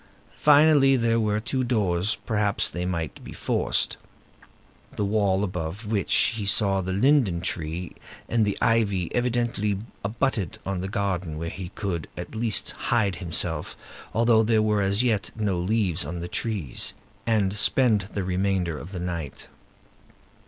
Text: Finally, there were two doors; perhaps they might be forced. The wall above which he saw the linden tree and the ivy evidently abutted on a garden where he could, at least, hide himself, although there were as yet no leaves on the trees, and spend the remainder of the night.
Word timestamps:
Finally, 0.39 0.95
there 0.95 1.19
were 1.19 1.39
two 1.39 1.63
doors; 1.63 2.17
perhaps 2.25 2.71
they 2.71 2.85
might 2.87 3.23
be 3.23 3.31
forced. 3.33 3.97
The 4.95 5.05
wall 5.05 5.43
above 5.43 5.85
which 5.85 6.11
he 6.37 6.47
saw 6.47 6.81
the 6.81 6.91
linden 6.91 7.39
tree 7.41 7.91
and 8.27 8.43
the 8.43 8.57
ivy 8.63 9.13
evidently 9.13 9.77
abutted 10.03 10.57
on 10.65 10.83
a 10.83 10.87
garden 10.87 11.37
where 11.37 11.51
he 11.51 11.69
could, 11.75 12.07
at 12.17 12.33
least, 12.33 12.71
hide 12.71 13.17
himself, 13.17 13.77
although 14.11 14.41
there 14.41 14.63
were 14.63 14.81
as 14.81 15.03
yet 15.03 15.29
no 15.35 15.59
leaves 15.59 16.03
on 16.03 16.19
the 16.19 16.27
trees, 16.27 16.95
and 17.27 17.53
spend 17.53 18.09
the 18.15 18.23
remainder 18.23 18.79
of 18.79 18.93
the 18.93 18.99
night. 18.99 19.47